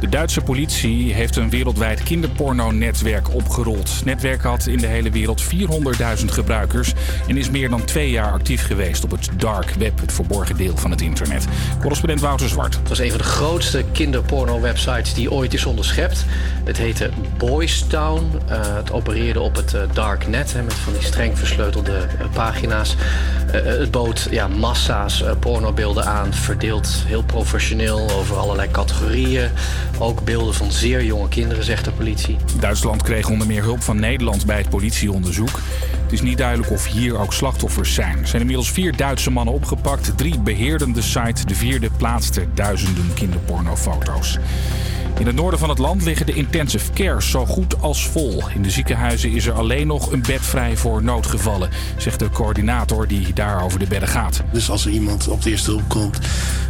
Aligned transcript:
De 0.00 0.08
Duitse 0.08 0.40
politie 0.40 1.14
heeft 1.14 1.36
een 1.36 1.50
wereldwijd 1.50 2.02
kinderporno-netwerk 2.02 3.34
opgerold. 3.34 3.94
Het 3.94 4.04
netwerk 4.04 4.42
had 4.42 4.66
in 4.66 4.78
de 4.78 4.86
hele 4.86 5.10
wereld 5.10 5.42
400.000 5.44 6.24
gebruikers 6.24 6.92
en 7.28 7.36
is 7.36 7.50
meer 7.50 7.68
dan 7.68 7.84
twee 7.84 8.10
jaar 8.10 8.32
actief 8.32 8.66
geweest 8.66 9.04
op 9.04 9.10
het 9.10 9.28
dark 9.36 9.70
web, 9.70 10.00
het 10.00 10.12
verborgen 10.12 10.56
deel 10.56 10.76
van 10.76 10.90
het 10.90 11.00
internet. 11.00 11.46
Correspondent 11.80 12.20
Wouter 12.20 12.48
Zwart. 12.48 12.74
Het 12.74 12.88
was 12.88 12.98
een 12.98 13.08
van 13.08 13.18
de 13.18 13.24
grootste 13.24 13.84
kinderporno-websites 13.92 15.14
die 15.14 15.30
ooit 15.30 15.54
is 15.54 15.64
onderschept. 15.64 16.24
Het 16.64 16.76
heette 16.76 17.10
Boys 17.36 17.84
Town. 17.88 18.30
Uh, 18.50 18.60
het 18.76 18.92
opereerde 18.92 19.40
op 19.40 19.56
het 19.56 19.74
uh, 19.74 19.80
darknet 19.92 20.52
hè, 20.52 20.62
met 20.62 20.74
van 20.74 20.92
die 20.92 21.02
streng 21.02 21.38
versleutelde 21.38 21.92
uh, 21.92 22.26
pagina's. 22.32 22.96
het 23.52 23.90
bood 23.90 24.28
ja, 24.30 24.48
massa's 24.48 25.24
pornobeelden 25.40 26.04
aan, 26.04 26.34
verdeeld 26.34 26.88
heel 27.06 27.22
professioneel 27.22 28.10
over 28.10 28.36
allerlei 28.36 28.70
categorieën. 28.70 29.50
Ook 29.98 30.24
beelden 30.24 30.54
van 30.54 30.72
zeer 30.72 31.04
jonge 31.04 31.28
kinderen, 31.28 31.64
zegt 31.64 31.84
de 31.84 31.90
politie. 31.90 32.36
Duitsland 32.60 33.02
kreeg 33.02 33.28
onder 33.28 33.46
meer 33.46 33.62
hulp 33.62 33.82
van 33.82 34.00
Nederland 34.00 34.46
bij 34.46 34.58
het 34.58 34.68
politieonderzoek. 34.68 35.60
Het 36.02 36.12
is 36.12 36.22
niet 36.22 36.38
duidelijk 36.38 36.70
of 36.70 36.86
hier 36.86 37.18
ook 37.18 37.32
slachtoffers 37.32 37.94
zijn. 37.94 38.18
Er 38.18 38.26
zijn 38.26 38.40
inmiddels 38.40 38.70
vier 38.70 38.96
Duitse 38.96 39.30
mannen 39.30 39.54
opgepakt. 39.54 40.12
Drie 40.16 40.38
beheerden 40.40 40.92
de 40.92 41.02
site. 41.02 41.46
De 41.46 41.54
vierde 41.54 41.90
plaatste 41.96 42.46
duizenden 42.54 43.14
kinderpornofoto's. 43.14 44.38
In 45.18 45.26
het 45.26 45.34
noorden 45.34 45.58
van 45.58 45.68
het 45.68 45.78
land 45.78 46.02
liggen 46.02 46.26
de 46.26 46.32
intensive 46.32 46.92
cares 46.92 47.30
zo 47.30 47.46
goed 47.46 47.80
als 47.80 48.06
vol. 48.06 48.42
In 48.54 48.62
de 48.62 48.70
ziekenhuizen 48.70 49.30
is 49.30 49.46
er 49.46 49.52
alleen 49.52 49.86
nog 49.86 50.12
een 50.12 50.22
bed 50.22 50.40
vrij 50.40 50.76
voor 50.76 51.02
noodgevallen, 51.02 51.70
zegt 51.96 52.18
de 52.18 52.30
coördinator 52.30 53.06
die 53.06 53.32
daar 53.32 53.64
over 53.64 53.78
de 53.78 53.86
bedden 53.86 54.08
gaat. 54.08 54.42
Dus 54.52 54.70
als 54.70 54.84
er 54.84 54.90
iemand 54.90 55.28
op 55.28 55.42
de 55.42 55.50
eerste 55.50 55.70
hulp 55.70 55.88
komt, 55.88 56.18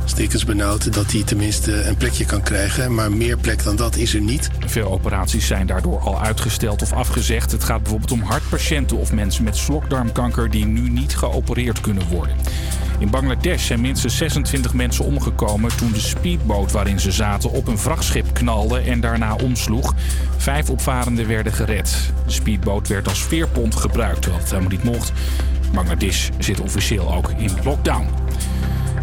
stikkers 0.04 0.44
benauwd, 0.44 0.92
dat 0.92 1.12
hij 1.12 1.22
tenminste 1.22 1.82
een 1.82 1.96
plekje 1.96 2.24
kan 2.24 2.42
krijgen. 2.42 2.94
Maar 2.94 3.12
meer 3.12 3.36
plek 3.36 3.64
dan 3.64 3.76
dat 3.76 3.96
is 3.96 4.14
er 4.14 4.20
niet. 4.20 4.50
Veel 4.66 4.90
operaties 4.90 5.46
zijn 5.46 5.66
daardoor 5.66 6.00
al 6.00 6.20
uitgesteld 6.20 6.82
of 6.82 6.92
afgezegd. 6.92 7.52
Het 7.52 7.64
gaat 7.64 7.82
bijvoorbeeld 7.82 8.12
om 8.12 8.22
hartpatiënten 8.22 8.96
of 8.96 9.12
mensen 9.12 9.44
met 9.44 9.56
slokdarmkanker 9.56 10.50
die 10.50 10.66
nu 10.66 10.90
niet 10.90 11.16
geopereerd 11.16 11.80
kunnen 11.80 12.08
worden. 12.08 12.36
In 12.98 13.10
Bangladesh 13.10 13.66
zijn 13.66 13.80
minstens 13.80 14.16
26 14.16 14.74
mensen 14.74 15.04
omgekomen 15.04 15.76
toen 15.76 15.92
de 15.92 16.00
speedboot 16.00 16.72
waarin 16.72 17.00
ze 17.00 17.12
zaten 17.12 17.50
op 17.50 17.66
een 17.66 17.78
vrachtschip 17.78 18.34
knalde 18.34 18.78
en 18.78 19.00
daarna 19.00 19.34
omsloeg. 19.34 19.94
Vijf 20.36 20.70
opvarenden 20.70 21.28
werden 21.28 21.52
gered. 21.52 22.12
De 22.26 22.32
speedboot 22.32 22.88
werd 22.88 23.08
als 23.08 23.22
veerpont 23.22 23.74
gebruikt, 23.74 24.22
terwijl 24.22 24.42
het 24.42 24.50
helemaal 24.50 24.72
niet 24.72 24.84
mocht. 24.84 25.12
Bangladesh 25.72 26.28
zit 26.38 26.60
officieel 26.60 27.14
ook 27.14 27.30
in 27.30 27.50
lockdown. 27.64 28.06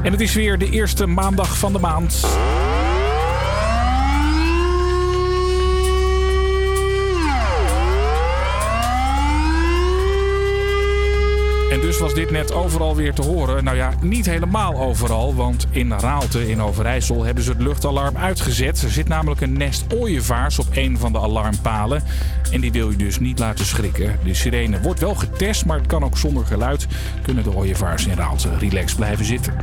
En 0.01 0.11
het 0.11 0.21
is 0.21 0.33
weer 0.33 0.57
de 0.57 0.69
eerste 0.69 1.05
maandag 1.05 1.57
van 1.57 1.73
de 1.73 1.79
maand. 1.79 2.25
En 11.75 11.81
dus 11.81 11.97
was 11.97 12.13
dit 12.13 12.31
net 12.31 12.53
overal 12.53 12.95
weer 12.95 13.13
te 13.13 13.21
horen. 13.21 13.63
Nou 13.63 13.77
ja, 13.77 13.93
niet 14.01 14.25
helemaal 14.25 14.79
overal, 14.79 15.35
want 15.35 15.67
in 15.71 15.91
Raalte 15.91 16.49
in 16.49 16.61
Overijssel 16.61 17.23
hebben 17.23 17.43
ze 17.43 17.49
het 17.49 17.61
luchtalarm 17.61 18.17
uitgezet. 18.17 18.81
Er 18.81 18.91
zit 18.91 19.07
namelijk 19.07 19.41
een 19.41 19.57
nest 19.57 19.85
ooievaars 19.93 20.59
op 20.59 20.67
een 20.71 20.97
van 20.97 21.11
de 21.11 21.19
alarmpalen. 21.19 22.03
En 22.51 22.61
die 22.61 22.71
wil 22.71 22.89
je 22.89 22.97
dus 22.97 23.19
niet 23.19 23.39
laten 23.39 23.65
schrikken. 23.65 24.19
De 24.23 24.33
sirene 24.33 24.81
wordt 24.81 24.99
wel 24.99 25.15
getest, 25.15 25.65
maar 25.65 25.77
het 25.77 25.87
kan 25.87 26.03
ook 26.03 26.17
zonder 26.17 26.45
geluid. 26.45 26.87
Kunnen 27.21 27.43
de 27.43 27.55
ooievaars 27.55 28.05
in 28.05 28.15
Raalte 28.15 28.57
relaxed 28.57 28.97
blijven 28.97 29.25
zitten. 29.25 29.53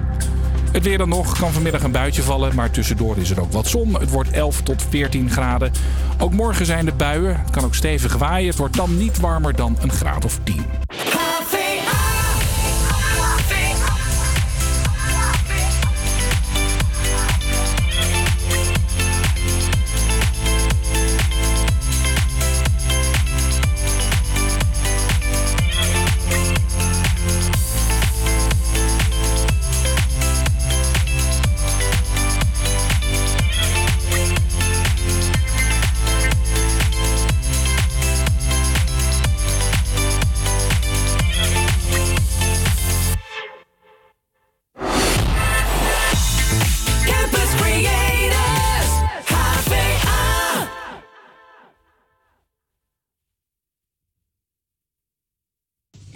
Het 0.73 0.83
weer 0.83 0.99
dan 0.99 1.09
nog. 1.09 1.39
Kan 1.39 1.53
vanmiddag 1.53 1.83
een 1.83 1.93
buitje 1.93 2.23
vallen, 2.23 2.55
maar 2.55 2.71
tussendoor 2.71 3.17
is 3.17 3.31
er 3.31 3.41
ook 3.41 3.53
wat 3.53 3.67
zon. 3.67 4.01
Het 4.01 4.11
wordt 4.11 4.31
11 4.31 4.63
tot 4.63 4.83
14 4.89 5.31
graden. 5.31 5.73
Ook 6.19 6.33
morgen 6.33 6.67
zijn 6.67 6.85
de 6.85 6.93
buien. 6.93 7.41
Het 7.41 7.51
kan 7.51 7.65
ook 7.65 7.75
stevig 7.75 8.17
waaien. 8.17 8.49
Het 8.49 8.59
wordt 8.59 8.77
dan 8.77 8.97
niet 8.97 9.21
warmer 9.21 9.57
dan 9.57 9.77
een 9.81 9.93
graad 9.93 10.25
of 10.25 10.39
10. 10.43 10.65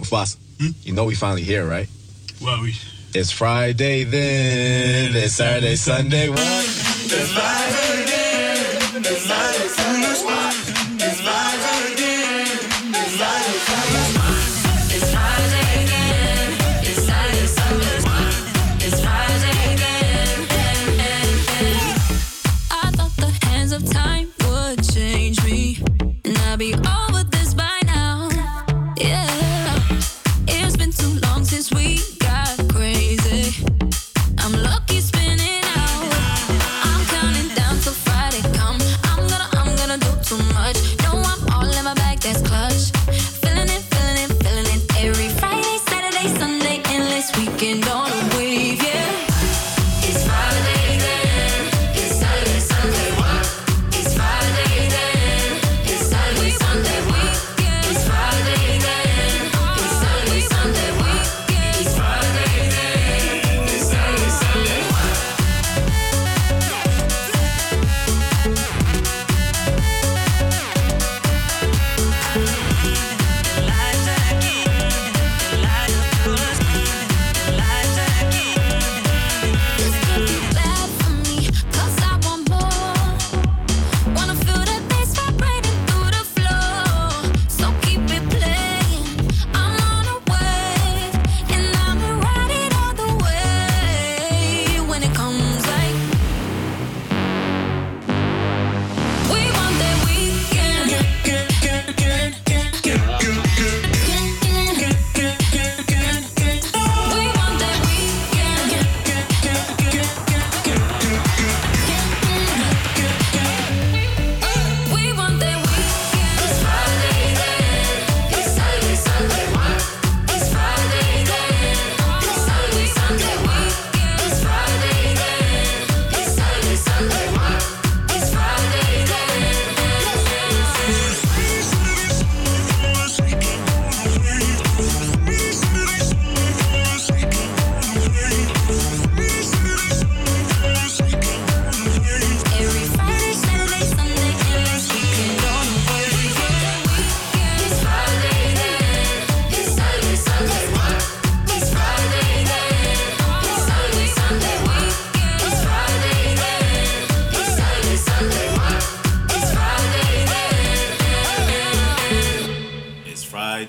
Mufasa, 0.07 0.37
hmm? 0.59 0.69
you 0.83 0.93
know 0.93 1.05
we 1.05 1.15
finally 1.15 1.43
here, 1.43 1.65
right? 1.67 1.87
Well, 2.41 2.61
we. 2.61 2.75
It's 3.13 3.31
Friday 3.31 4.03
then, 4.03 5.15
it's 5.15 5.33
Saturday, 5.33 5.75
Sunday, 5.75 6.29
what? 6.29 6.39
It's 6.39 7.35
live 7.35 8.03
again. 8.03 9.03
It's 9.05 9.29
live, 9.29 9.61
it's 9.61 9.96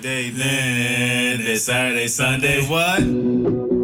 Then, 0.01 0.37
then 0.37 1.57
Saturday, 1.57 2.07
Sunday, 2.07 2.61
what? 2.67 3.78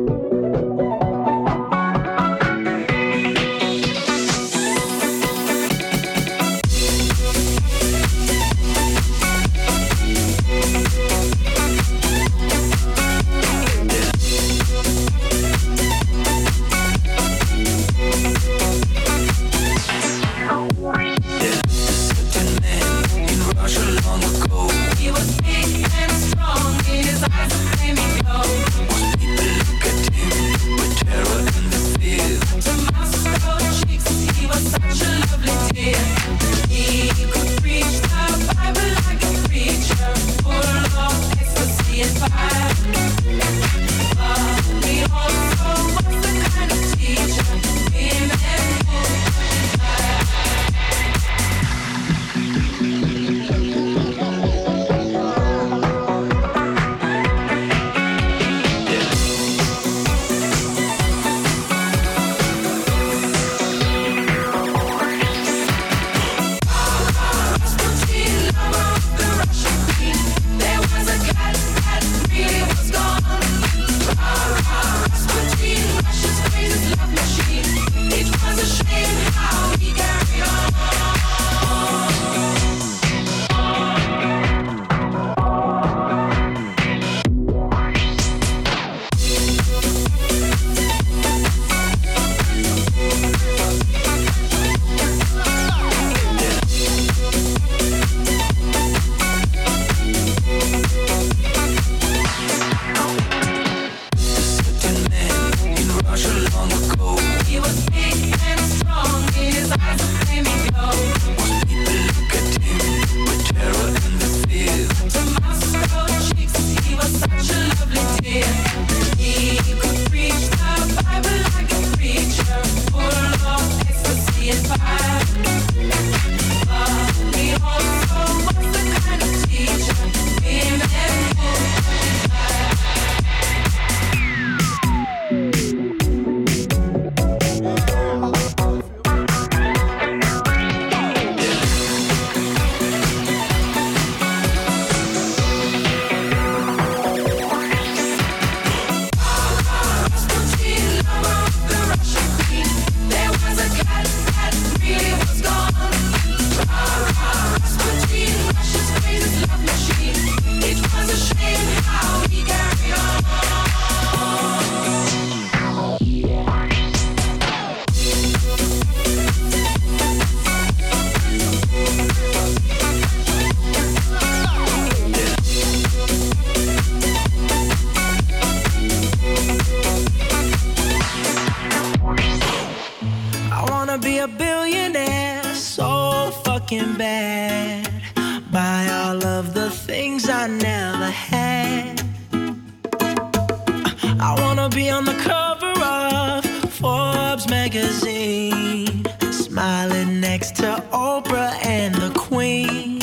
Smiling 199.56 200.20
next 200.20 200.58
to 200.58 200.84
Oprah 200.92 201.54
and 201.64 201.96
the 201.96 202.12
Queen. 202.14 203.00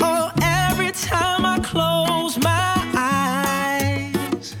Oh, 0.00 0.32
every 0.42 0.90
time 0.90 1.46
I 1.46 1.60
close 1.62 2.36
my 2.38 2.74
eyes, 2.92 4.56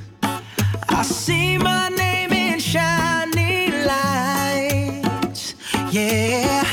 I 0.88 1.02
see 1.02 1.58
my 1.58 1.88
name 1.88 2.32
in 2.32 2.60
shining 2.60 3.72
lights. 3.84 5.56
Yeah, 5.90 6.64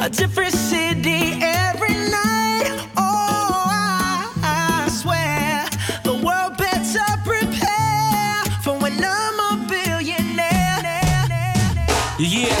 a 0.00 0.08
different 0.08 0.54
city 0.54 1.32
every 1.42 1.94
night. 2.18 2.78
Oh, 2.96 3.66
I, 4.40 4.88
swear 4.88 5.66
the 6.04 6.14
world 6.24 6.56
better 6.58 7.10
prepare 7.24 8.44
for 8.62 8.78
when 8.78 9.02
I'm 9.02 9.38
a 9.50 9.66
billionaire. 9.68 10.54
Yeah, 12.20 12.53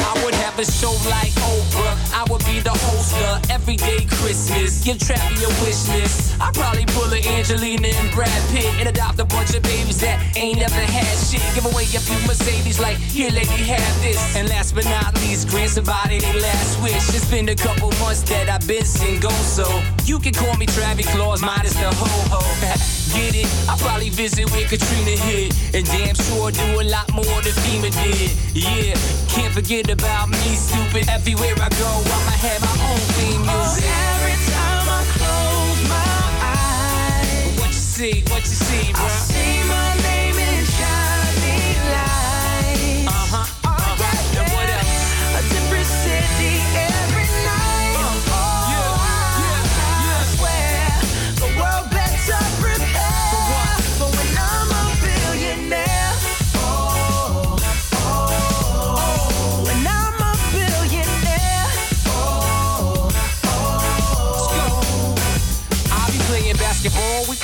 a 0.68 0.72
show 0.72 0.92
like 1.10 1.32
Oprah. 1.44 1.94
I 2.14 2.24
would 2.30 2.44
be 2.44 2.60
the 2.60 2.70
host 2.72 3.14
of 3.28 3.50
Everyday 3.50 4.06
Christmas. 4.06 4.82
Give 4.84 4.96
Travie 4.96 5.44
a 5.44 5.50
wish 5.62 5.88
list. 5.92 6.40
I'd 6.40 6.54
probably 6.54 6.86
pull 6.86 7.12
a 7.12 7.20
Angelina 7.36 7.88
and 7.88 8.10
Brad 8.14 8.42
Pitt 8.50 8.70
and 8.80 8.88
adopt 8.88 9.18
a 9.18 9.24
bunch 9.24 9.54
of 9.54 9.62
babies 9.62 10.00
that 10.00 10.16
ain't 10.36 10.58
never 10.58 10.74
had 10.74 11.16
shit. 11.18 11.42
Give 11.54 11.66
away 11.66 11.84
a 11.84 12.00
few 12.00 12.18
Mercedes, 12.26 12.80
like, 12.80 12.96
here, 12.96 13.30
lady, 13.30 13.64
have 13.68 13.94
this. 14.02 14.36
And 14.36 14.48
last 14.48 14.74
but 14.74 14.84
not 14.84 15.14
least, 15.20 15.48
grant 15.48 15.70
somebody 15.70 16.20
their 16.20 16.40
last 16.40 16.82
wish. 16.82 17.03
Been 17.34 17.48
a 17.48 17.56
couple 17.56 17.90
months 17.98 18.22
that 18.30 18.48
I've 18.48 18.64
been 18.64 18.84
single, 18.84 19.32
so 19.32 19.66
you 20.04 20.20
can 20.20 20.32
call 20.32 20.54
me 20.54 20.66
Travie 20.66 21.02
Claus, 21.02 21.42
minus 21.42 21.74
the 21.74 21.90
ho 21.90 22.06
ho. 22.30 22.38
Get 23.10 23.34
it? 23.34 23.50
I'll 23.68 23.76
probably 23.76 24.08
visit 24.08 24.48
where 24.52 24.62
Katrina 24.68 25.18
hit. 25.18 25.50
And 25.74 25.84
damn 25.84 26.14
sure 26.14 26.52
do 26.52 26.62
a 26.80 26.86
lot 26.86 27.12
more 27.12 27.38
than 27.42 27.50
FEMA 27.66 27.90
did. 27.90 28.30
Yeah, 28.54 28.94
can't 29.26 29.52
forget 29.52 29.90
about 29.90 30.28
me, 30.28 30.54
stupid. 30.54 31.08
Everywhere 31.10 31.58
I 31.58 31.68
go, 31.74 31.90
I'ma 32.06 32.38
have 32.38 32.62
my 32.62 32.76
own 32.86 33.02
theme 33.18 33.42
oh, 33.42 33.50
music. 33.50 33.82
Every 33.82 34.38
time 34.54 34.86
I 34.94 35.02
close 35.18 35.80
my 35.90 36.14
eyes, 36.54 37.58
What 37.58 37.66
you 37.66 37.82
see, 37.98 38.22
what 38.30 38.46
you 38.46 38.54
see, 38.62 38.92
bro? 38.92 39.02
I 39.02 39.08
see 39.10 39.58
my 39.66 39.93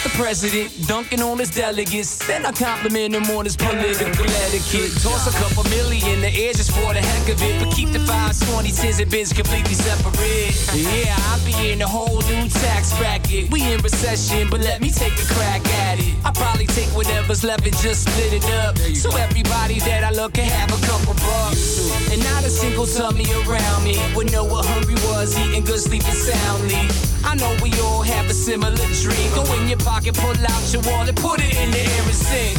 the 0.03 0.11
president, 0.11 0.71
dunking 0.87 1.21
on 1.21 1.39
his 1.39 1.51
delegates. 1.51 2.19
Then 2.27 2.47
I 2.47 2.53
compliment 2.53 3.15
him 3.15 3.25
on 3.37 3.45
his 3.45 3.57
political 3.57 4.25
etiquette. 4.47 4.93
Toss 5.03 5.27
a 5.29 5.35
couple 5.39 5.65
million 5.71 6.07
in 6.09 6.21
the 6.21 6.33
air 6.33 6.53
just 6.53 6.71
for 6.73 6.93
the 6.95 7.01
heck 7.01 7.29
of 7.29 7.43
it, 7.43 7.63
but 7.63 7.75
keep 7.75 7.91
the 7.91 8.01
fives, 8.01 8.41
twenty, 8.51 8.73
tens, 8.73 9.01
and 9.01 9.11
bins 9.11 9.33
completely 9.33 9.75
separate. 9.75 10.55
Yeah, 10.75 11.15
I'll 11.29 11.45
be 11.45 11.73
in 11.73 11.83
a 11.83 11.89
whole 11.89 12.21
new 12.23 12.49
tax 12.49 12.97
bracket. 12.99 13.51
We 13.51 13.63
in 13.73 13.81
recession, 13.83 14.49
but 14.51 14.61
let 14.61 14.81
me 14.81 14.91
take 14.91 15.13
a 15.13 15.27
crack 15.35 15.67
at 15.89 15.99
it. 15.99 16.15
I 16.25 16.33
probably 16.33 16.67
take 16.67 16.89
whatever's 16.97 17.45
left 17.45 17.67
and 17.67 17.77
just 17.79 18.09
split 18.09 18.33
it 18.33 18.45
up, 18.65 18.79
so 18.79 19.15
everybody 19.17 19.81
that 19.81 20.05
I 20.05 20.11
look 20.11 20.35
can 20.35 20.49
have 20.49 20.71
a 20.71 20.87
couple 20.87 21.15
bucks. 21.15 21.91
And 22.11 22.23
not 22.25 22.45
a 22.45 22.51
single 22.51 22.87
tummy 22.87 23.27
around 23.45 23.85
me 23.85 23.99
would 24.15 24.33
know 24.33 24.45
what 24.45 24.65
hungry 24.67 24.95
was, 25.11 25.39
eating 25.39 25.65
good, 25.65 25.81
sleeping 25.81 26.17
soundly. 26.17 26.89
I 27.23 27.37
know 27.37 27.55
we 27.63 27.71
all 27.81 28.03
have 28.03 28.31
a 28.31 28.35
similar 28.35 28.75
dream. 28.75 29.29
Go 29.35 29.45
in 29.55 29.69
your 29.69 29.79
pocket, 29.91 30.15
pull 30.15 30.47
out 30.53 30.73
your 30.73 30.83
wallet, 30.83 31.17
put 31.17 31.41
it 31.41 31.55
in 31.63 31.71
the 31.73 31.83
air 31.95 32.05
and 32.13 32.21
sing. 32.29 32.57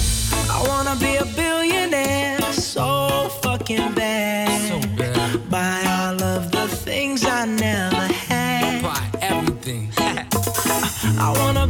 I 0.49 0.59
wanna 0.67 0.95
be 0.97 1.15
a 1.15 1.25
billionaire 1.39 2.51
so 2.51 3.29
fucking 3.41 3.93
bad. 3.93 4.49
So 4.69 4.77
bad. 4.97 5.49
Buy 5.49 5.77
all 5.97 6.21
of 6.21 6.51
the 6.51 6.67
things 6.67 7.25
I 7.25 7.45
never 7.45 8.05
had. 8.29 8.83
Buy 8.83 9.03
everything. 9.21 9.83
I 11.25 11.29
wanna 11.39 11.60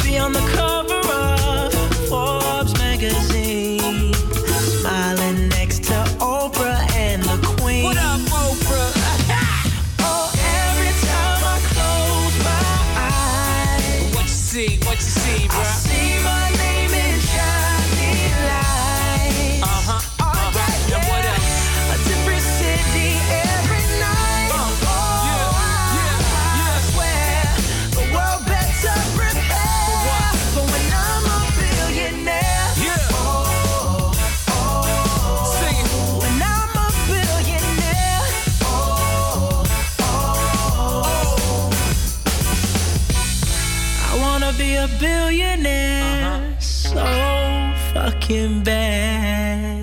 fucking 48.11 48.63
bad. 48.63 49.80